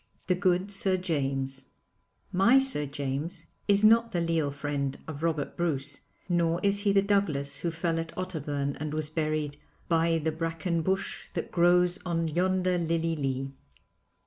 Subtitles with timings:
[0.25, 1.65] THE GOOD SIR JAMES
[2.31, 7.03] My Sir James is not the leal friend of Robert Bruce nor is he the
[7.03, 12.27] Douglas who fell at Otterburn and was buried 'by the bracken bush that grows on
[12.27, 13.51] yonder lilye lee.'